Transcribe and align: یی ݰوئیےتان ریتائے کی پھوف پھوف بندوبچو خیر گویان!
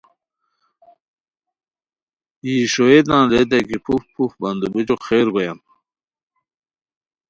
یی 2.43 2.53
ݰوئیےتان 2.71 3.23
ریتائے 3.31 3.61
کی 3.67 3.77
پھوف 3.83 4.03
پھوف 4.13 4.31
بندوبچو 4.41 4.95
خیر 5.05 5.27
گویان! 5.33 5.59